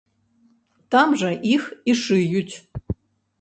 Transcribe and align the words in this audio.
Там 0.95 1.13
жа 1.23 1.29
іх 1.55 1.67
і 1.93 1.95
шыюць. 2.01 2.55